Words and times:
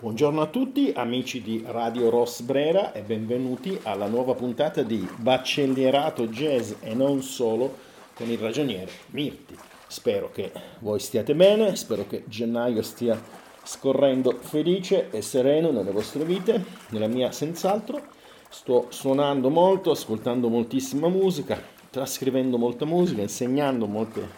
Buongiorno 0.00 0.40
a 0.40 0.46
tutti 0.46 0.92
amici 0.94 1.42
di 1.42 1.64
Radio 1.66 2.08
Ross 2.08 2.42
Brera 2.42 2.92
e 2.92 3.02
benvenuti 3.02 3.76
alla 3.82 4.06
nuova 4.06 4.34
puntata 4.34 4.84
di 4.84 5.04
Baccellierato 5.16 6.28
Jazz 6.28 6.74
e 6.78 6.94
non 6.94 7.20
solo 7.20 7.76
con 8.14 8.30
il 8.30 8.38
ragioniere 8.38 8.92
Mirti. 9.06 9.56
Spero 9.88 10.30
che 10.30 10.52
voi 10.78 11.00
stiate 11.00 11.34
bene, 11.34 11.74
spero 11.74 12.06
che 12.06 12.22
gennaio 12.28 12.80
stia 12.82 13.20
scorrendo 13.64 14.38
felice 14.38 15.10
e 15.10 15.20
sereno 15.20 15.72
nelle 15.72 15.90
vostre 15.90 16.22
vite, 16.22 16.64
nella 16.90 17.08
mia 17.08 17.32
senz'altro. 17.32 18.00
Sto 18.48 18.86
suonando 18.90 19.50
molto, 19.50 19.90
ascoltando 19.90 20.48
moltissima 20.48 21.08
musica, 21.08 21.60
trascrivendo 21.90 22.56
molta 22.56 22.84
musica, 22.84 23.20
insegnando 23.20 23.86
molte 23.86 24.28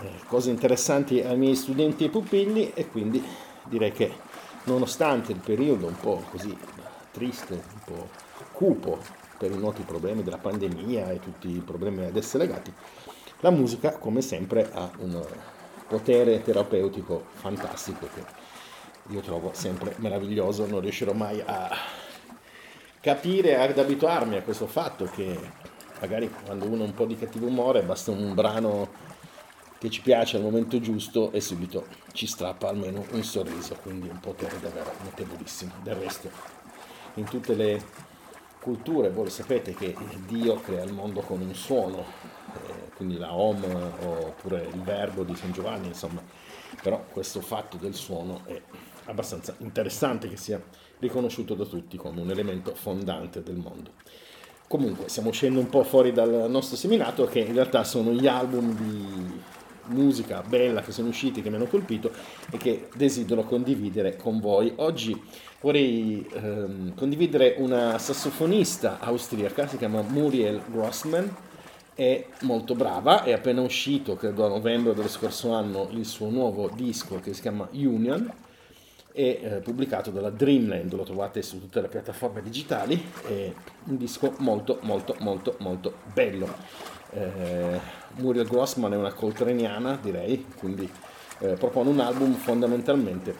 eh, 0.00 0.10
cose 0.26 0.48
interessanti 0.48 1.20
ai 1.20 1.36
miei 1.36 1.56
studenti 1.56 2.04
e 2.04 2.08
pupilli 2.08 2.72
e 2.72 2.88
quindi 2.88 3.22
direi 3.64 3.92
che 3.92 4.12
nonostante 4.64 5.32
il 5.32 5.38
periodo 5.38 5.86
un 5.86 5.96
po' 5.96 6.22
così 6.30 6.56
triste, 7.10 7.54
un 7.54 7.80
po' 7.84 8.08
cupo 8.52 8.98
per 9.36 9.50
i 9.50 9.58
noti 9.58 9.82
problemi 9.82 10.22
della 10.22 10.38
pandemia 10.38 11.10
e 11.10 11.20
tutti 11.20 11.48
i 11.48 11.60
problemi 11.60 12.04
ad 12.04 12.16
esse 12.16 12.38
legati, 12.38 12.72
la 13.40 13.50
musica 13.50 13.92
come 13.98 14.20
sempre 14.22 14.70
ha 14.72 14.90
un 14.98 15.22
potere 15.86 16.42
terapeutico 16.42 17.24
fantastico 17.34 18.08
che 18.14 18.24
io 19.08 19.20
trovo 19.20 19.50
sempre 19.52 19.94
meraviglioso, 19.98 20.66
non 20.66 20.80
riuscirò 20.80 21.12
mai 21.12 21.42
a 21.44 21.70
capire, 23.00 23.60
ad 23.60 23.78
abituarmi 23.78 24.36
a 24.36 24.42
questo 24.42 24.66
fatto 24.66 25.04
che 25.04 25.38
magari 26.00 26.30
quando 26.44 26.64
uno 26.66 26.84
ha 26.84 26.86
un 26.86 26.94
po' 26.94 27.04
di 27.04 27.18
cattivo 27.18 27.46
umore 27.46 27.82
basta 27.82 28.10
un 28.10 28.34
brano 28.34 28.88
che 29.78 29.90
ci 29.90 30.00
piace 30.00 30.36
al 30.36 30.42
momento 30.42 30.80
giusto 30.80 31.30
e 31.32 31.40
subito 31.40 31.86
ci 32.12 32.26
strappa 32.26 32.68
almeno 32.68 33.04
un 33.10 33.22
sorriso, 33.22 33.76
quindi 33.82 34.08
un 34.08 34.20
potere 34.20 34.58
davvero 34.60 34.92
notevolissimo. 35.02 35.72
Del 35.82 35.96
resto, 35.96 36.30
in 37.14 37.24
tutte 37.24 37.54
le 37.54 37.82
culture, 38.60 39.10
voi 39.10 39.28
sapete 39.28 39.74
che 39.74 39.94
Dio 40.26 40.60
crea 40.60 40.82
il 40.82 40.92
mondo 40.92 41.20
con 41.20 41.40
un 41.40 41.54
suono, 41.54 41.98
eh, 42.54 42.90
quindi 42.96 43.18
la 43.18 43.34
Om 43.34 43.92
oppure 44.00 44.68
il 44.72 44.80
verbo 44.80 45.22
di 45.22 45.34
San 45.36 45.52
Giovanni, 45.52 45.88
insomma, 45.88 46.22
però 46.82 47.04
questo 47.10 47.40
fatto 47.40 47.76
del 47.76 47.94
suono 47.94 48.40
è 48.46 48.60
abbastanza 49.06 49.54
interessante 49.58 50.28
che 50.28 50.36
sia 50.36 50.62
riconosciuto 50.98 51.54
da 51.54 51.64
tutti 51.64 51.98
come 51.98 52.22
un 52.22 52.30
elemento 52.30 52.74
fondante 52.74 53.42
del 53.42 53.56
mondo. 53.56 53.92
Comunque, 54.66 55.08
stiamo 55.08 55.28
uscendo 55.28 55.60
un 55.60 55.68
po' 55.68 55.84
fuori 55.84 56.12
dal 56.12 56.46
nostro 56.48 56.76
seminato 56.76 57.26
che 57.26 57.40
in 57.40 57.52
realtà 57.52 57.84
sono 57.84 58.12
gli 58.12 58.26
album 58.26 58.74
di 58.74 59.42
musica 59.86 60.42
bella 60.46 60.82
che 60.82 60.92
sono 60.92 61.08
usciti, 61.08 61.42
che 61.42 61.50
mi 61.50 61.56
hanno 61.56 61.66
colpito 61.66 62.10
e 62.50 62.56
che 62.56 62.88
desidero 62.94 63.44
condividere 63.44 64.16
con 64.16 64.40
voi. 64.40 64.72
Oggi 64.76 65.20
vorrei 65.60 66.26
ehm, 66.32 66.94
condividere 66.94 67.54
una 67.58 67.98
sassofonista 67.98 68.98
austriaca, 69.00 69.66
si 69.66 69.76
chiama 69.76 70.02
Muriel 70.02 70.60
Grossman, 70.70 71.34
è 71.94 72.26
molto 72.40 72.74
brava, 72.74 73.22
è 73.22 73.32
appena 73.32 73.62
uscito, 73.62 74.16
credo 74.16 74.44
a 74.44 74.48
novembre 74.48 74.94
dello 74.94 75.08
scorso 75.08 75.52
anno, 75.52 75.88
il 75.92 76.04
suo 76.04 76.28
nuovo 76.28 76.68
disco 76.74 77.20
che 77.20 77.32
si 77.32 77.40
chiama 77.40 77.68
Union, 77.72 78.30
è 79.14 79.20
eh, 79.20 79.60
pubblicato 79.62 80.10
dalla 80.10 80.30
Dreamland, 80.30 80.92
lo 80.92 81.04
trovate 81.04 81.40
su 81.40 81.60
tutte 81.60 81.80
le 81.80 81.86
piattaforme 81.86 82.42
digitali, 82.42 83.00
è 83.24 83.52
un 83.84 83.96
disco 83.96 84.34
molto 84.38 84.80
molto 84.82 85.14
molto 85.20 85.54
molto 85.60 85.98
bello. 86.12 86.52
Eh, 87.10 87.78
Muriel 88.16 88.48
Grossman 88.48 88.92
è 88.92 88.96
una 88.96 89.12
coltraniana, 89.12 89.96
direi, 90.02 90.44
quindi 90.56 90.90
eh, 91.38 91.52
propone 91.52 91.90
un 91.90 92.00
album 92.00 92.34
fondamentalmente 92.34 93.36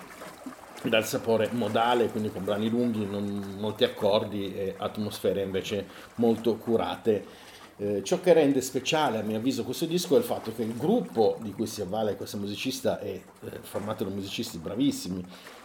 dal 0.85 1.05
sapore 1.05 1.49
modale, 1.51 2.07
quindi 2.09 2.31
con 2.31 2.45
brani 2.45 2.71
lunghi, 2.71 3.05
non 3.05 3.57
molti 3.59 3.83
accordi 3.83 4.55
e 4.55 4.77
atmosfere 4.79 5.43
invece 5.43 5.87
molto 6.17 6.57
curate. 6.57 7.25
Eh, 7.77 8.03
ciò 8.05 8.21
che 8.21 8.33
rende 8.33 8.61
speciale 8.61 9.19
a 9.19 9.23
mio 9.23 9.39
avviso 9.39 9.65
questo 9.65 9.85
disco 9.85 10.15
è 10.15 10.19
il 10.19 10.25
fatto 10.25 10.53
che 10.55 10.63
il 10.63 10.77
gruppo 10.77 11.39
di 11.41 11.53
cui 11.53 11.67
si 11.67 11.81
avvale 11.81 12.15
questa 12.15 12.37
musicista 12.37 13.01
è 13.01 13.09
eh, 13.09 13.23
formato 13.63 14.05
da 14.05 14.11
musicisti 14.11 14.59
bravissimi, 14.59 15.25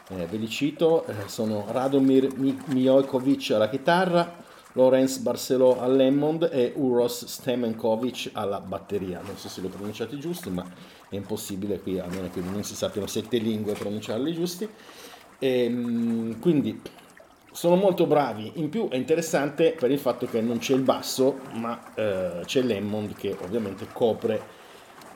eh, 0.09 0.25
ve 0.25 0.38
li 0.38 0.50
cito, 0.50 1.06
eh, 1.06 1.14
sono 1.28 1.66
Radomir 1.70 2.34
Mijojkovic 2.36 3.52
alla 3.52 3.70
chitarra, 3.70 4.47
Lorenz 4.74 5.18
Barcelò 5.18 5.80
all'Emmond 5.80 6.50
e 6.52 6.74
Uros 6.75 7.25
Stemenkovic 7.25 8.31
alla 8.34 8.59
batteria. 8.59 9.22
Non 9.24 9.38
so 9.38 9.47
se 9.47 9.62
li 9.62 9.68
ho 9.68 9.70
pronunciati 9.70 10.20
giusti, 10.20 10.50
ma 10.50 10.66
è 11.09 11.16
impossibile 11.16 11.80
qui, 11.80 12.00
a 12.00 12.08
meno 12.08 12.30
che 12.31 12.40
non 12.41 12.64
si 12.64 12.76
sappiano 12.76 13.08
sette 13.08 13.38
lingue, 13.38 13.74
pronunciarli 13.74 14.34
giusti. 14.34 14.68
E, 15.40 15.64
ehm, 15.64 16.40
quindi 16.40 16.80
sono 17.52 17.76
molto 17.76 18.06
bravi. 18.06 18.52
In 18.56 18.70
più 18.70 18.88
è 18.90 18.96
interessante 18.96 19.72
per 19.72 19.92
il 19.92 20.00
fatto 20.00 20.26
che 20.26 20.42
non 20.42 20.60
c'è 20.60 20.74
il 20.74 20.82
basso, 20.82 21.40
ma 21.54 21.94
eh, 21.96 22.42
c'è 22.46 22.62
l'Emmond 22.62 23.16
che 23.16 23.36
ovviamente 23.42 23.88
copre 23.92 24.42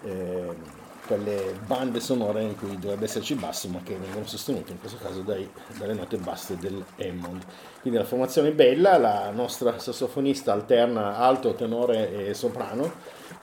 eh, 0.03 0.81
quelle 1.05 1.53
bande 1.65 1.99
sonore 1.99 2.43
in 2.43 2.55
cui 2.55 2.79
dovrebbe 2.79 3.05
esserci 3.05 3.33
il 3.33 3.39
basso 3.39 3.67
ma 3.67 3.81
che 3.83 3.97
vengono 3.97 4.25
sostenute 4.25 4.71
in 4.71 4.79
questo 4.79 4.97
caso 4.97 5.21
dai, 5.21 5.49
dalle 5.77 5.93
note 5.93 6.17
basse 6.17 6.57
del 6.57 6.83
Hammond. 6.99 7.43
Quindi 7.81 7.99
la 7.99 8.05
formazione 8.05 8.49
è 8.49 8.53
bella, 8.53 8.97
la 8.97 9.31
nostra 9.31 9.77
sassofonista 9.79 10.53
alterna 10.53 11.17
alto, 11.17 11.53
tenore 11.55 12.29
e 12.29 12.33
soprano, 12.33 12.91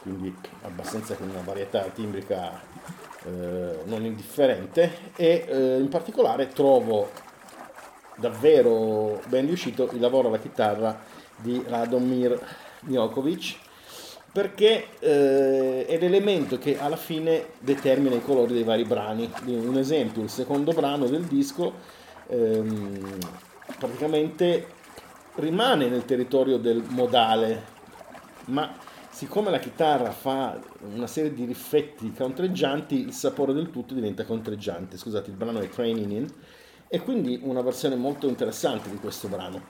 quindi 0.03 0.35
abbastanza 0.63 1.15
con 1.15 1.29
una 1.29 1.43
varietà 1.45 1.83
timbrica 1.93 2.61
eh, 3.25 3.81
non 3.85 4.05
indifferente 4.05 5.13
e 5.15 5.45
eh, 5.47 5.77
in 5.79 5.89
particolare 5.89 6.49
trovo 6.49 7.11
davvero 8.21 9.21
ben 9.27 9.47
riuscito 9.47 9.89
il 9.93 10.01
lavoro 10.01 10.29
alla 10.29 10.39
chitarra 10.39 11.01
di 11.37 11.63
Radomir 11.67 12.39
Miokovic 12.83 13.57
perché 14.33 14.87
eh, 15.01 15.87
è 15.87 15.99
l'elemento 15.99 16.59
che 16.59 16.79
alla 16.79 16.97
fine 16.97 17.47
determina 17.59 18.15
i 18.15 18.23
colori 18.23 18.53
dei 18.53 18.63
vari 18.63 18.85
brani. 18.85 19.29
Un 19.47 19.77
esempio, 19.77 20.23
il 20.23 20.31
secondo 20.31 20.73
brano 20.73 21.07
del 21.07 21.25
disco 21.25 21.73
ehm, 22.29 23.19
praticamente 23.79 24.79
rimane 25.37 25.89
nel 25.89 26.05
territorio 26.05 26.59
del 26.59 26.85
modale, 26.91 27.65
ma 28.47 28.73
siccome 29.11 29.51
la 29.51 29.59
chitarra 29.59 30.13
fa 30.13 30.61
una 30.95 31.09
serie 31.09 31.35
di 31.35 31.45
rifletti 31.45 32.13
contreggianti, 32.13 33.01
il 33.01 33.13
sapore 33.13 33.53
del 33.53 33.71
tutto 33.71 33.95
diventa 33.95 34.25
contreggiante. 34.25 34.97
Scusate, 34.97 35.31
il 35.31 35.37
brano 35.37 35.59
è 35.59 35.69
Training 35.69 36.11
In, 36.13 36.33
e 36.93 37.01
quindi 37.01 37.39
una 37.45 37.63
versione 37.63 37.95
molto 37.95 38.27
interessante 38.27 38.91
di 38.91 38.97
questo 38.97 39.29
brano. 39.29 39.63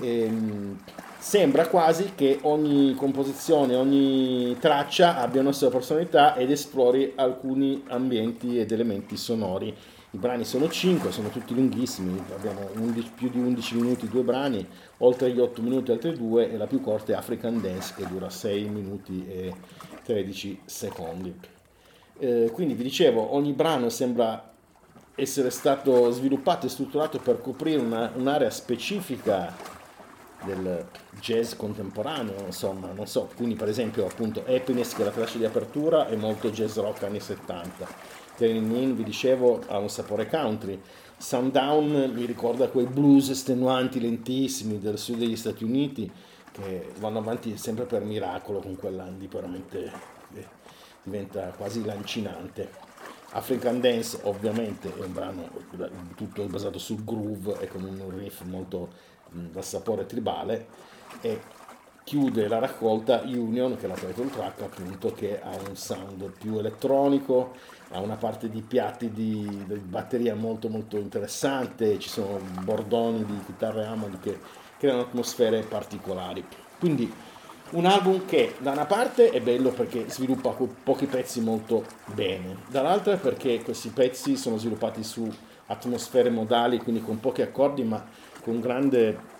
Ehm, 0.00 0.82
sembra 1.18 1.68
quasi 1.68 2.12
che 2.16 2.40
ogni 2.42 2.96
composizione, 2.96 3.76
ogni 3.76 4.56
traccia 4.58 5.18
abbia 5.18 5.40
una 5.40 5.52
sua 5.52 5.70
personalità 5.70 6.34
ed 6.34 6.50
esplori 6.50 7.12
alcuni 7.14 7.84
ambienti 7.86 8.58
ed 8.58 8.72
elementi 8.72 9.16
sonori. 9.16 9.72
I 10.14 10.18
brani 10.18 10.44
sono 10.44 10.68
5, 10.68 11.12
sono 11.12 11.28
tutti 11.28 11.54
lunghissimi, 11.54 12.20
abbiamo 12.34 12.68
11, 12.74 13.10
più 13.14 13.30
di 13.30 13.38
11 13.38 13.76
minuti 13.76 14.08
due 14.08 14.22
brani, 14.22 14.66
oltre 14.98 15.30
gli 15.30 15.38
8 15.38 15.62
minuti 15.62 15.92
altri 15.92 16.12
due 16.12 16.50
e 16.50 16.56
la 16.56 16.66
più 16.66 16.80
corta 16.80 17.12
è 17.12 17.14
African 17.14 17.60
Dance 17.60 17.94
che 17.96 18.06
dura 18.08 18.28
6 18.28 18.64
minuti 18.64 19.24
e 19.28 19.54
13 20.02 20.62
secondi. 20.64 21.32
Eh, 22.18 22.50
quindi 22.52 22.74
vi 22.74 22.82
dicevo, 22.82 23.32
ogni 23.32 23.52
brano 23.52 23.88
sembra 23.88 24.51
essere 25.14 25.50
stato 25.50 26.10
sviluppato 26.10 26.66
e 26.66 26.68
strutturato 26.68 27.18
per 27.18 27.40
coprire 27.40 27.80
una, 27.80 28.10
un'area 28.14 28.50
specifica 28.50 29.54
del 30.44 30.86
jazz 31.20 31.54
contemporaneo, 31.54 32.46
insomma, 32.46 32.90
non 32.92 33.06
so, 33.06 33.30
quindi 33.36 33.54
per 33.54 33.68
esempio 33.68 34.06
appunto 34.06 34.44
Happiness 34.46 34.94
che 34.94 35.02
è 35.02 35.04
la 35.04 35.10
traccia 35.10 35.38
di 35.38 35.44
apertura 35.44 36.08
è 36.08 36.16
molto 36.16 36.50
jazz 36.50 36.76
rock 36.76 37.04
anni 37.04 37.20
70, 37.20 37.86
Turning 38.36 38.72
In 38.72 38.96
vi 38.96 39.04
dicevo 39.04 39.62
ha 39.68 39.78
un 39.78 39.88
sapore 39.88 40.28
country, 40.28 40.80
Sundown 41.16 42.10
mi 42.12 42.24
ricorda 42.24 42.68
quei 42.68 42.86
blues 42.86 43.28
estenuanti 43.28 44.00
lentissimi 44.00 44.80
del 44.80 44.98
sud 44.98 45.18
degli 45.18 45.36
Stati 45.36 45.62
Uniti 45.62 46.10
che 46.50 46.92
vanno 46.98 47.18
avanti 47.18 47.56
sempre 47.56 47.84
per 47.84 48.02
miracolo 48.02 48.58
con 48.58 48.76
quell'andi 48.76 49.28
veramente 49.28 49.92
eh, 50.34 50.46
diventa 51.02 51.52
quasi 51.56 51.84
lancinante. 51.84 52.91
African 53.32 53.80
Dance 53.80 54.18
ovviamente 54.22 54.94
è 54.94 55.04
un 55.04 55.12
brano 55.12 55.48
tutto 56.14 56.44
basato 56.46 56.78
sul 56.78 57.02
groove 57.04 57.60
e 57.60 57.68
con 57.68 57.82
un 57.82 58.18
riff 58.18 58.42
molto 58.42 58.90
dal 59.30 59.64
sapore 59.64 60.04
tribale 60.04 60.66
e 61.20 61.40
chiude 62.04 62.48
la 62.48 62.58
raccolta 62.58 63.22
Union, 63.24 63.76
che 63.76 63.84
è 63.84 63.88
la 63.88 63.94
title 63.94 64.28
track 64.28 64.62
appunto, 64.62 65.12
che 65.12 65.40
ha 65.40 65.50
un 65.66 65.76
sound 65.76 66.30
più 66.38 66.58
elettronico, 66.58 67.54
ha 67.90 68.00
una 68.00 68.16
parte 68.16 68.50
di 68.50 68.60
piatti 68.60 69.10
di, 69.12 69.64
di 69.66 69.78
batteria 69.78 70.34
molto 70.34 70.68
molto 70.68 70.96
interessante, 70.98 71.98
ci 71.98 72.08
sono 72.08 72.38
bordoni 72.64 73.24
di 73.24 73.38
chitarre 73.46 73.86
Hammond 73.86 74.20
che 74.20 74.38
creano 74.78 75.02
atmosfere 75.02 75.62
particolari. 75.62 76.44
Quindi 76.78 77.12
un 77.72 77.86
album 77.86 78.24
che 78.26 78.54
da 78.58 78.72
una 78.72 78.86
parte 78.86 79.30
è 79.30 79.40
bello 79.40 79.70
perché 79.70 80.08
sviluppa 80.08 80.54
pochi 80.82 81.06
pezzi 81.06 81.40
molto 81.40 81.84
bene, 82.06 82.56
dall'altra 82.68 83.16
perché 83.16 83.62
questi 83.62 83.88
pezzi 83.88 84.36
sono 84.36 84.58
sviluppati 84.58 85.02
su 85.02 85.30
atmosfere 85.66 86.30
modali, 86.30 86.78
quindi 86.78 87.02
con 87.02 87.20
pochi 87.20 87.42
accordi 87.42 87.82
ma 87.82 88.04
con 88.42 88.60
grande 88.60 89.30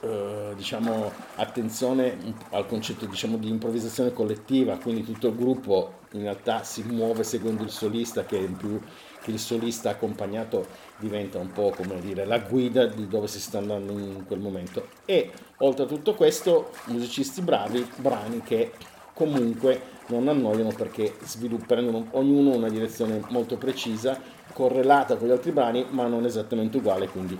eh, 0.00 0.52
diciamo, 0.54 1.10
attenzione 1.36 2.16
al 2.50 2.66
concetto 2.66 3.04
diciamo, 3.06 3.36
di 3.36 3.48
improvvisazione 3.48 4.12
collettiva, 4.12 4.78
quindi 4.78 5.04
tutto 5.04 5.28
il 5.28 5.36
gruppo 5.36 5.94
in 6.12 6.22
realtà 6.22 6.62
si 6.62 6.82
muove 6.82 7.24
seguendo 7.24 7.62
il 7.62 7.70
solista 7.70 8.24
che 8.24 8.36
in 8.36 8.56
più 8.56 8.80
il 9.26 9.38
solista 9.38 9.90
accompagnato 9.90 10.66
diventa 10.98 11.38
un 11.38 11.52
po' 11.52 11.72
come 11.74 12.00
dire 12.00 12.24
la 12.24 12.38
guida 12.38 12.86
di 12.86 13.06
dove 13.08 13.26
si 13.26 13.40
sta 13.40 13.58
andando 13.58 13.92
in 13.92 14.24
quel 14.26 14.40
momento 14.40 14.88
e 15.04 15.30
oltre 15.58 15.84
a 15.84 15.86
tutto 15.86 16.14
questo 16.14 16.70
musicisti 16.86 17.42
bravi, 17.42 17.86
brani 17.96 18.40
che 18.40 18.72
comunque 19.12 19.96
non 20.06 20.28
annoiano 20.28 20.70
perché 20.70 21.16
sviluppano 21.24 22.06
ognuno 22.12 22.54
una 22.54 22.68
direzione 22.68 23.20
molto 23.28 23.56
precisa, 23.56 24.18
correlata 24.52 25.16
con 25.16 25.28
gli 25.28 25.32
altri 25.32 25.52
brani 25.52 25.86
ma 25.90 26.06
non 26.06 26.24
esattamente 26.24 26.78
uguale, 26.78 27.08
quindi 27.08 27.38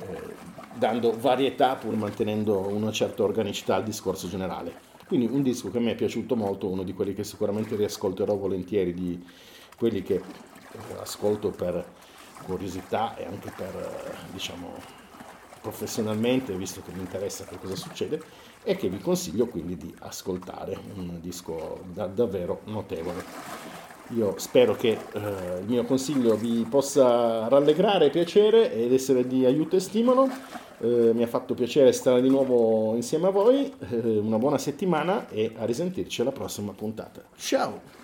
eh, 0.00 0.34
dando 0.74 1.14
varietà 1.18 1.76
pur 1.76 1.94
mantenendo 1.94 2.58
una 2.68 2.90
certa 2.90 3.22
organicità 3.22 3.76
al 3.76 3.84
discorso 3.84 4.28
generale. 4.28 4.88
Quindi 5.06 5.26
un 5.26 5.42
disco 5.42 5.70
che 5.70 5.78
a 5.78 5.80
me 5.80 5.92
è 5.92 5.96
piaciuto 5.96 6.36
molto, 6.36 6.68
uno 6.68 6.84
di 6.84 6.94
quelli 6.94 7.14
che 7.14 7.24
sicuramente 7.24 7.74
riascolterò 7.74 8.36
volentieri, 8.36 8.94
di 8.94 9.20
quelli 9.76 10.02
che 10.02 10.22
ascolto 11.00 11.50
per 11.50 11.84
curiosità 12.44 13.16
e 13.16 13.26
anche 13.26 13.52
per, 13.54 14.16
diciamo, 14.32 14.74
professionalmente, 15.60 16.54
visto 16.54 16.82
che 16.84 16.92
mi 16.92 17.00
interessa 17.00 17.44
che 17.44 17.58
cosa 17.58 17.76
succede, 17.76 18.22
e 18.62 18.76
che 18.76 18.88
vi 18.88 18.98
consiglio 18.98 19.46
quindi 19.46 19.76
di 19.76 19.94
ascoltare, 20.00 20.78
un 20.94 21.18
disco 21.20 21.80
da, 21.92 22.06
davvero 22.06 22.60
notevole. 22.64 23.24
Io 24.14 24.34
spero 24.38 24.74
che 24.74 24.98
eh, 25.12 25.58
il 25.60 25.66
mio 25.68 25.84
consiglio 25.84 26.34
vi 26.34 26.66
possa 26.68 27.46
rallegrare, 27.48 28.10
piacere 28.10 28.72
ed 28.72 28.92
essere 28.92 29.26
di 29.26 29.44
aiuto 29.44 29.76
e 29.76 29.80
stimolo. 29.80 30.28
Eh, 30.80 31.12
mi 31.14 31.22
ha 31.22 31.28
fatto 31.28 31.54
piacere 31.54 31.92
stare 31.92 32.20
di 32.20 32.28
nuovo 32.28 32.96
insieme 32.96 33.28
a 33.28 33.30
voi. 33.30 33.72
Eh, 33.78 34.18
una 34.18 34.38
buona 34.38 34.58
settimana 34.58 35.28
e 35.28 35.52
a 35.56 35.64
risentirci 35.64 36.22
alla 36.22 36.32
prossima 36.32 36.72
puntata. 36.72 37.22
Ciao! 37.36 37.99